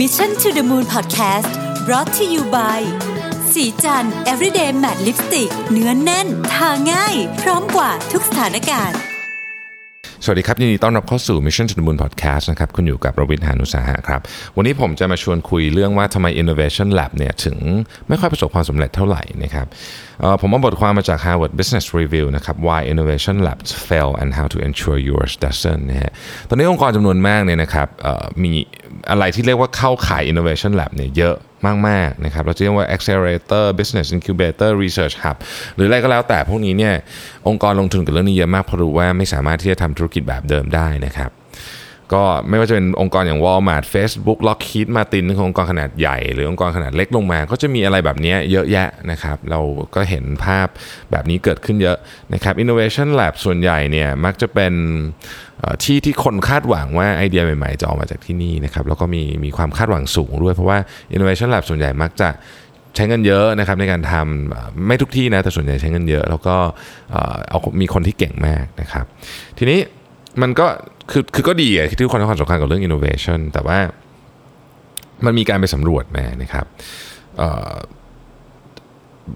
[0.00, 1.52] Mission to the Moon Podcast
[1.86, 2.80] brought to you by
[3.52, 8.98] สีจัน everyday matte lipstick เนื้อนแน่น ทาง่าย พร้อมกว่าทุกสถานการณ์
[10.24, 14.20] สวัสดีครับยินดีต้อนรับเข้าสู่ Mission to the Moon Podcast นะครับ คุณอยู่กับประวิทยานุสาหะครับ
[14.56, 17.56] วันนี้ผมจะมาชวนคุยเรื่องว่าทำไม Innovation Lab เนี่ยถึง
[18.08, 19.66] ไม่ค่อยประสบความสำเร็จเท่าไหร่นะครับ
[20.40, 26.12] ผมเอาบทความมาจาก Harvard Business Review นะครับ Why Innovation Labs Fail and How to Ensure Yours Doesn't นะฮะ
[26.48, 27.88] ตอนนี้องค์กรจำนวนมากเนี่ยนะครับ
[28.42, 28.52] มี
[29.10, 31.36] อะไรที่เรียกว่าเข้าขาย Innovation Lab เนี่ยเยอะ
[31.88, 35.36] มากๆนะครับเราจะเรียกว่า accelerator business incubator research hub
[35.74, 36.94] หรืออะไรก็แล้วแต่พวกนี้เนี่ย
[37.48, 41.30] องค์กรลงทุนกับเรื่องนี้เยอะมากเพราะรู้ว่าไม่สามารถที่จะทำธุรกิจแบบเดิมได้นะครับ
[42.12, 49.60] ก็ไม่ว่าจะเป็นองค์กรอย่าง Walmart Facebook Lockheed Martin ขององค์กรขนาดใหญ่ หรือองค์กรขนาดเล็กลงมา ก็จะมีอะไรแบบนี้เยอะแยะนะครับ เรา
[49.94, 50.66] ก็เห็นภาพ
[51.10, 51.96] แบบนี้เกิดขึ้นเยอะ
[52.34, 54.72] นะครับ Innovation Lab ส่วนใหญ่เนี่ยมักจะเป็น
[55.84, 60.78] ที่ที่คนคาดหวังว่าไอเดียใหม่ๆจะออกมาจากที่นี่นะครับแล้วก็มีมีความคาดหวังสูงด้วยเพราะว่า
[61.14, 62.28] Innovation Lab ส่วนใหญ่มักจะ
[62.96, 66.56] ใช้เงินเยอะนะครับในการทำไม่ทุกที่นะแต่ส่วนใหญ่ใช้เงินเยอะ แล้วก็
[67.48, 69.04] เอามีคนที่เก่งมากนะครับ
[69.58, 69.80] ทีนี้
[70.42, 70.66] มันก็
[71.10, 73.78] คือคือก็ดีอะที่ทุกคนให้ความสำคัญกับเรื่อง innovation แต่ว่า
[75.24, 76.66] มันมีการไปสำรวจมานะครับ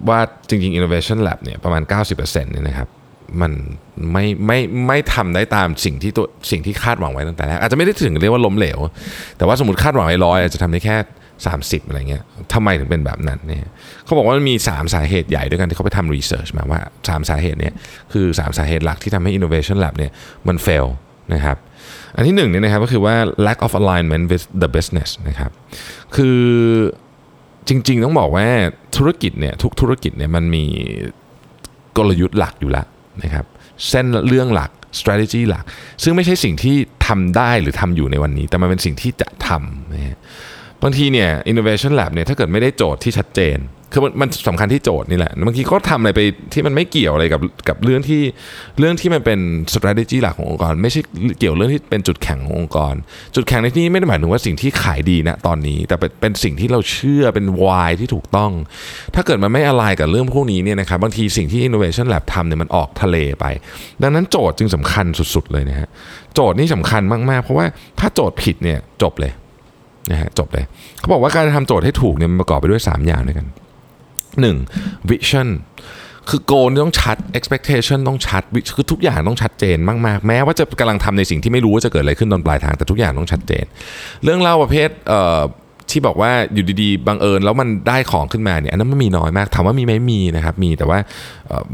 [0.09, 0.19] ว่า
[0.49, 2.87] จริง ๆ innovation lab เนี่ยประมาณ 90%เนี่ยนะครับ
[3.41, 3.51] มัน
[4.11, 8.79] ไม่ไม่ไม่ทำได้ตามสิ่งที่ตัวสิ่งที่คาดหวังไว้ตั้งแต่แรกอาจจะไม่ได้ถึงเรียกว่าล้มเหลว
[9.37, 10.95] แต่ว่าสมมติคาดหวังไว้ร้อยอาจจะทำได้แค่
[11.47, 12.23] 30 อะไรเงี้ย
[12.53, 13.67] ทำไมถึงเป็นแบบนั้นเนี่ย
[14.05, 17.73] เขาบอกว่ามันมี 3 สาเหตุใหญ่ด้วยกันที่เขาไปทำรีเสิร์ชมาว่า 3 สาเหตุเนี่ย
[18.13, 20.11] คือ 3 สาเหตุหลักที่ทำให้ innovation lab เนี่ย
[20.47, 20.87] มัน fail
[21.33, 21.57] นะครับ
[22.15, 23.15] อันที่หนึ่งเนี่ยนะครับก็คือว่า
[23.47, 25.51] lack of alignment with the business นะครับ
[26.15, 26.39] คือ
[27.67, 28.47] จริงๆต้องบอกว่า
[28.97, 30.65] ธุรกิจเนี่ยทุกธุรกิจเนี่ยมันมี
[31.97, 32.87] กลยุทธ์หลักอยู่แล้ว
[33.23, 33.45] นะครับ
[33.89, 35.63] เส้นเรื่องหลัก strategy หลัก
[36.03, 36.75] ซึ่งไม่ใช่สิ่งที่
[37.07, 40.17] ทำได้หรือทำอยู่ในวันนี้ แต่มันเป็นสิ่งที่จะทำนะฮะ
[40.83, 43.59] บางทีเนี่ย innovation lab เนี่ยถ้าเกิดไม่ได้โจทย์ที่ชัดเจน
[43.93, 46.21] คือมันมันสำคัญที่โจทย์นี่แหละบางทีก็ทำอะไรไป
[46.53, 48.21] ที่มันไม่เกี่ยวอะไรกับกับเรื่องที่
[48.79, 49.39] เรื่องที่มันเป็น
[49.73, 51.01] strategy หลักขององค์กร ไม่ใช่
[51.39, 52.95] เกี่ยวเรื่องที่เป็นจุดแข็งขององค์กร
[53.35, 58.51] จุดแข็งในที่นี้ไม่ได้หมายถึงว่าสิ่งที่ขายดีนะตอนนี้ แต่เป็นเป็นสิ่งที่เราเชื่อเป็น why ที่ถูกต้อง
[59.15, 63.45] ถ้าเกิดมันไม่อะไรกับเรื่องพวกนี้เนี่ยนะครับบางทีสิ่งที่ innovation lab ทำเนี่ยมันออกทะเลไป
[64.01, 65.89] ดังนั้นโจทย์จึงสำคัญสุด ๆ เลยนะฮะ
[66.33, 67.65] โจทย์นี่สำคัญมากๆ เพราะว่า
[67.99, 69.33] ถ้าโจทย์ผิดเนี่ยจบเลย
[70.11, 70.65] นะฮะจบเลย
[70.99, 73.47] เขาบอกว่าการทำโจทย์ให้ถูกเนี่ยมันประกอบไปด้วย 3 อย่างด้วยกัน
[74.47, 75.09] 1.
[75.09, 75.47] vision
[76.29, 78.43] คือโกนต้องชัด expectation ต้องชัด
[78.75, 79.77] คือทุกอย่างต้องชัดเจน
[80.07, 83.65] มาก ๆ แม้ว่าจะกำลังทำในสิ่งที่ไม่รู้ว่าจะเกิดอะไรขึ้นตอนปลายทางแต่ทุกอย่างต้องชัดเจน
[84.23, 90.99] เรื่องเล่าประเภทเที่บอกว่าอยู่ดีๆบังเอิญแล้วมันได้ของขึ้นมาเนี่ยอันนั้นมันมีน้อยมากถามว่ามีไหมมีนะครับมีแต่ว่า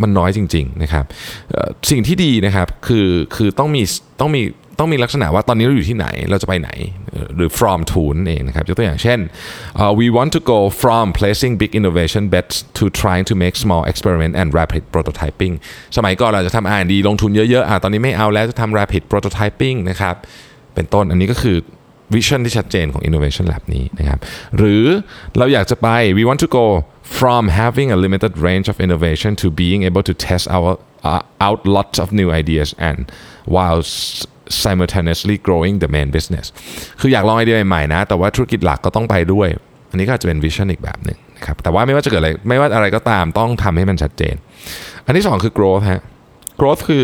[0.02, 1.06] มันน้อยจริง ๆ นะครับ
[1.92, 3.84] สิ่งที่ดีนะครับคือคือต้องมี
[4.20, 4.42] ต้องมี
[4.80, 6.70] ต้องมีลักษณะว่าตอนนี้เราอยู่ที่ไหนเราจะไปไหน
[7.36, 9.20] หรือ from to นั่นเองนะครับยกตัวอย่างเช่น
[9.82, 13.84] uh, we want to go from placing big innovation bets to trying to make small
[13.92, 15.54] experiment and rapid prototyping
[15.98, 20.16] สมัยก่อนเราจะทำ R&D ลงทุนเยอะๆอะตอนนี้ไม่เอาแล้วจะทำ rapid prototyping นะครับ
[20.76, 21.58] เป็นต้นอันนี้ก็คือ
[22.14, 24.20] วิชั่นที่ชัดเจนของ innovation lab นี้นะครับ
[24.58, 24.84] หรือ
[25.38, 25.88] เราอยากจะไป
[26.18, 26.66] we want to go
[27.20, 30.72] from having a limited range of innovation to being able to test our
[31.10, 33.00] uh, out lots of new ideas and
[33.56, 33.82] while
[34.64, 36.46] simultaneously growing the main business
[37.00, 39.48] คืออยากลองไอเดียใหม่ๆนะ แต่ว่าธุรกิจหลักก็ต้องไปด้วย
[39.90, 44.36] อันนี้ก็อาจจะเป็นวิชั่นอีกแบบหนึ่งนะครับ แต่ว่าไม่ว่าจะเกิดอะไร ไม่ว่าอะไรก็ตามต้องทำให้มันชัดเจน
[45.06, 46.02] อันที่สองคือ growth ฮะ
[46.60, 47.04] growth คือ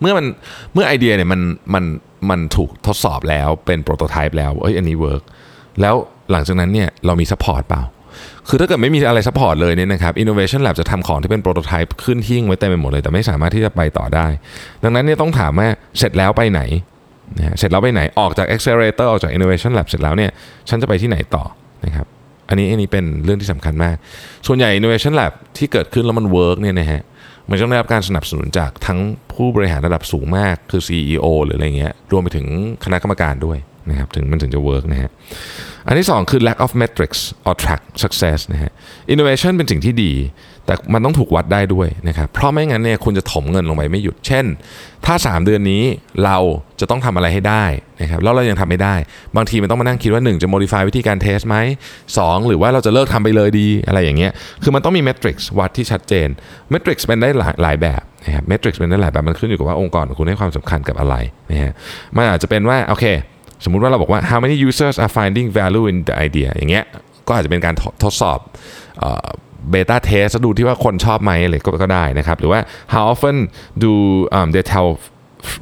[0.00, 0.26] เมื่อมัน
[0.72, 1.40] เมื่อไอเดียเนี่ยมัน
[1.74, 1.84] มัน
[2.30, 5.22] มันถูกทดสอบแล้วเป็น prototype แล้วเอ้ยอันนี้ work
[5.80, 5.94] แล้ว
[6.32, 7.82] หลังจากนั้นเนี่ยเรามี support เปล่า
[8.48, 14.26] คือถ้าเกิดไม่มีอะไร support เลยเนี่ยนะครับ Innovation Lab จะทำของที่เป็น prototype ขึ้นหิ้งไว้เต็มไปหมดเลย แต่ไม่สามารถที่จะไปต่อได้
[14.82, 16.60] ดังนั้นเนี่ยต้องถามว่าเสร็จแล้วไปไหน
[17.38, 20.30] นะฮะเสร็จแล้วไปไหนออกจาก Accelerator ออกจาก Innovation Lab เสร็จแล้วเนี่ย
[20.68, 21.44] ฉันจะไปที่ไหนต่อ
[21.84, 22.06] นะครับ
[22.48, 23.96] อันนี้อันนี้เป็นเรื่องที่สำคัญมาก
[24.46, 27.02] ส่วนใหญ่ Innovation Lab ที่เกิดขึ้นแล้วมัน work เนี่ยนะฮะ
[27.48, 28.98] มันต้องได้รับการสนับสนุนจากทั้ง
[29.32, 32.46] ผู้บริหารระดับสูงมากคือ CEO หรืออะไรเงี้ยรวมไปถึง
[32.84, 33.58] คณะกรรมการด้วย
[33.90, 35.10] นะครับถึงมันถึงจะ work นะฮะ
[35.86, 38.72] อันที่ 2 คือ lack of metrics to track success นะฮะ
[39.12, 40.12] innovation เป็นสิ่งที่ดี
[40.66, 44.44] แต่มันต้องถูกวัดได้ด้วยนะครับเพราะไม่งั้นเนี่ยคุณจะถมเงินลงไปไม่หยุด เช่น
[45.06, 45.82] ถ้า 3 เดือนนี้
[46.24, 46.38] เรา
[46.80, 47.64] จะต้องทำอะไรให้ได้
[48.00, 48.94] นะครับแล้วเรายังทำไม่ได้
[49.36, 51.56] บางทีมันต้องมานั่งคิดว่า 1 จะ modify วิธีการ test ไหม
[52.04, 54.32] 2 หรือว่าเราจะเลิกทำไปเลยดีอะไรอย่างเงี้ย
[54.62, 56.28] คือมันต้องมี metrics วัดที่ชัดเจน
[56.72, 61.14] metrics เป็นได้หลายหลายแบบนะครับ metrics เป็นได้หลายแบบมันขึ้นอยู่กับว่าองค์กรของคุณให้ความสำคัญกับอะไร
[61.50, 61.72] นะฮะ
[62.16, 63.06] มันอาจจะเป็นว่าโอเค
[63.64, 66.84] สมมุติว่าเราบอกว่า how many users are finding value in the idea อย่างเงี้ย
[67.28, 67.74] ก็อาจจะเป็นการ
[68.04, 68.38] ทดสอบ
[69.70, 72.60] beta test ดูที่ว่าคนชอบไหมอะไรก็ได้นะครับ หรือว่า
[72.92, 73.36] how often
[73.84, 73.92] do
[74.38, 74.88] um, they tell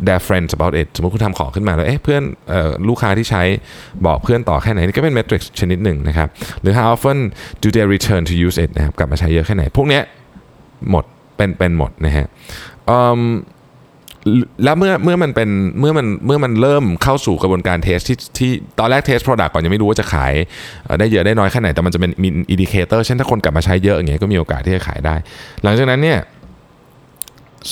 [0.06, 3.42] their friends about it สมมติคุณทำของขึ้นมาแล้ว เอ๊ะเพื่อน เอ่อลูกค้าที่ใช้
[4.06, 6.28] บอกเพื่อนต่อแค่ไหน นี่ก็เป็น metric ชนิดหนึ่งนะครับ
[6.62, 7.18] หรือ how often
[7.62, 10.02] do they return to use it นะครับ กลับมาใช้เยอะแค่ไหน พวกเนี้ย
[10.90, 11.04] หมด
[11.36, 12.26] เป็น เป็นหมดนะฮะ
[12.90, 13.20] อืม
[14.64, 20.32] แล้วเมื่อเมื่อมันเป็นเมื่อมันเมื่อมันเริ่มเข้าสู่กระบวนการ test ที่ที่ตอนแรก test product ก่อนยังไม่รู้ว่าจะขาย
[20.98, 25.14] ได้เยอะได้น้อยแค่ไหนแต่มันจะเป็นมี indicator เช่นถ้าคนกลับมาใช้เยอะอย่างเงี้ยก็มีโอกาสที่จะขายได้
[25.64, 26.20] หลังจากนั้นเนี่ย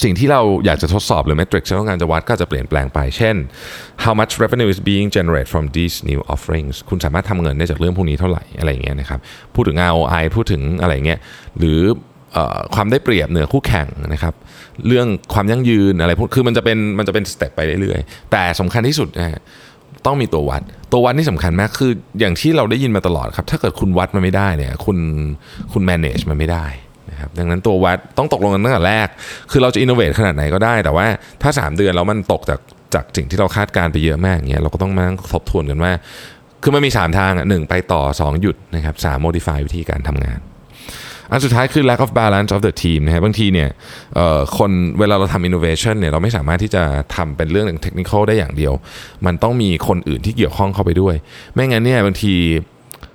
[0.02, 3.36] สิ่งที่เราอยากจะทดสอบหรือ metric ที่ต้องการจะวัดก็จะเปลี่ยนแปลงไป เช่น
[4.04, 9.20] how much revenue is being generated from these new offerings คุณสามารถทำเงินได้จากเรื่องพวกนี้เท่าไหร่อะไรอย่างเงี้ยนะครับ
[9.54, 11.18] พูดถึง ROI พูดถึงอะไรเงี้ย
[11.58, 11.80] หรือ
[12.74, 14.34] ความได้เปรียบเหนือคู่แข่งนะครับ
[14.86, 19.40] เรื่องความยั่งยืนอะไรพวกคือมันจะเป็นมันจะเป็น step ไปเรื่อยๆ แต่สำคัญที่สุดนะ
[20.06, 20.62] ต้องมีตัววัด
[20.92, 21.90] ตัววัดนี่สำคัญมากคือ
[22.20, 24.98] อย่างที่เราได้ยินมาตลอดครับ ถ้าเกิดคุณวัดมันไม่ได้เนี่ยคุณ
[25.72, 26.66] คุณ manage มันไม่ได้
[27.10, 29.08] นะครับดังนั้นตัววัดต้องตกลงกันตั้งแต่แรก
[29.50, 31.06] คือเราจะ innovate ขนาดไหนก็ได้ แต่ว่า
[31.42, 32.60] ถ้า 3 เดือนแล้วมันตกจาก
[32.94, 35.92] จากสิ่งที่เราคาดการณ์ไปเยอะมากอย่างเงี้ยเราก็ต้องมาทบทวนกันว่า
[36.62, 40.40] คือมันมี 3 ทางอะหนึ่งไปต่อ 2 หยุดนะครับสาม modify วิธีการทำงาน
[41.30, 43.68] อันสุดท้ายคือ lack of balance of the team นะฮะบางทีเนี่ย
[44.58, 46.82] คนเวลาเราทำ innovation เนี่ยเราไม่สามารถที่จะ
[47.16, 48.72] ทำเป็นเรื่องเทคนิคได้อย่างเดียว
[49.26, 51.14] มันต้องมีคนอื่นที่เกี่ยวข้องเข้าไปด้วย
[51.54, 52.34] ไม่งั้นเนี่ยบางที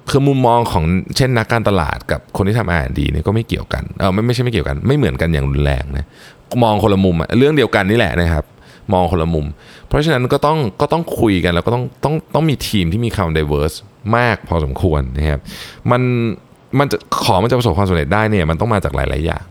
[0.09, 0.83] คือมุมมองของ
[1.17, 6.05] เช่นนักการตลาดกับคนที่ทำ R&D เนี่ยก็ไม่เกี่ยวกันเออไม่ไม่ใช่ไม่เกี่ยวกัน ไม่เหมือนกันอย่างรุนแรงนะ
[6.63, 8.45] มองคนละมุมเรื่องเดียวกันนี่แหละนะครับ
[8.93, 9.45] มองคนละมุม
[9.87, 13.77] เพราะฉะนั้นก็ต้องก็ต้องคุยกันแล้วก็ต้องต้องต้องมีทีมที่มีความ diverse
[14.17, 15.39] มากพอสมควรนะครับ
[15.91, 16.01] มัน
[16.79, 19.45] มันจะของมันจะประสบความสำเร็จได้เนี่ยมันต้องมาจากหลาย ๆ อย่าง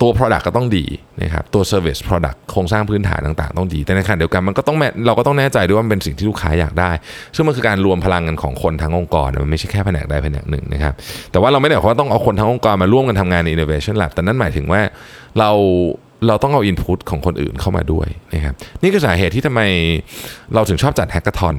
[0.00, 0.84] ตัว Product ก็ต้องดี
[1.22, 6.90] นะครับตัว Service Product โครงสร้างพื้นฐานต่าง ๆ ต้องดี แต่ในขณะเดียวกันมันก็ต้องแม่เราก็ต้องแน่ใจด้วยว่ามันเป็นสิ่งที่ลูกค้าอยากได้
[7.34, 10.94] ซึ่งมันคือการรวมพลังกันของคนทั้งองค์กรมันไม่ใช่แค่แผนกใดแผนกหนึ่งนะครับ
[11.30, 14.80] แต่ว่าเราไม่ได้บอกว่าต้องเอาคนทั้งองค์กรมาร่วมกันทำงานใน Innovation Lab แต่นั่นหมายถึงว่า
[15.38, 15.50] เรา
[16.28, 19.60] เราต้องเอา input ของคนอื่นเข้ามาด้วยนะครับนี่คือสาเหตุที่ทำไม
[20.54, 21.56] เราถึงชอบจัด hackathon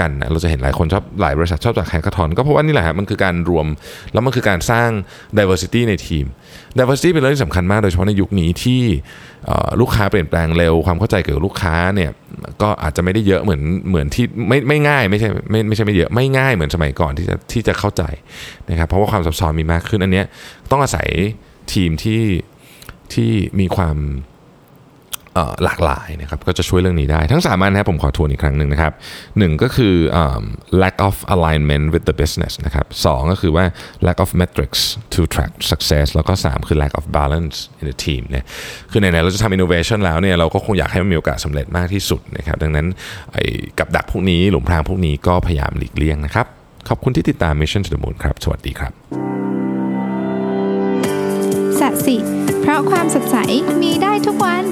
[0.00, 3.66] กันนะเราจะเห็นหลายคนชอบหลายบริษัทชอบจัด hackathon ก็เพราะว่านี่แหละฮะมันคือการรวม
[4.12, 4.90] แล้วมันคือการสร้าง
[5.38, 6.26] diversity ในทีม
[6.78, 8.82] diversity เป็นเรื่องที่สำคัญมากโดยเฉพาะในยุคนี้ที่
[9.80, 12.10] ลูกค้าเปลี่ยนแปลงเร็วความเข้าใจเกี่ยวกับลูกค้าเนี่ย
[12.62, 18.02] ก็อาจจะไม่ได้เยอะเหมือนเหมือนที่ไม่ไม่ง่ายไม่ใช่ไม่ไม่ใช่ไม่เยอะไม่ง่ายเหมือนสมัยก่อนที่จะที่จะเข้าใจ
[18.70, 20.26] นะครับเพราะว่าความซับซ้อนมีมากขึ้นอันเนี้ย
[20.70, 21.08] ต้องอาศัย
[21.72, 22.22] ทีมที่
[23.14, 23.96] ที่มีความ
[25.64, 28.92] หลากหลายนะครับก็จะช่วยเรื่องนี้ได้ทั้ง3อันนะครับผมขอทวนอีกครั้งหนึ่งนะครับ
[29.38, 30.18] หนึ่งก็คืออ
[30.82, 33.64] lack of alignment with the business นะครับสองก็คือว่า
[34.06, 34.80] lack of metrics
[35.14, 38.44] to track success แล้วก็ 3 คือ lack of balance in the team เนี่ย
[38.90, 42.86] คือไหนๆเราจะทำ innovation แล้วเนี่ยเราก็คงอยากให้มันมีโอกาสสำเร็จมากที่สุดนะครับดังนั้น
[43.32, 43.44] ไอ้
[43.78, 46.46] กับดักพวกนี้หลุมพรางพวกนี้ก็พยายามหลีกเลี่ยงนะครับ
[46.88, 48.92] ขอบคุณที่ติดตาม Mission to the Moon ครับสวัสดีครับ
[51.80, 52.16] สัสิ
[52.60, 53.36] เพราะความสดใส
[53.82, 54.64] มีได้ทุกวัน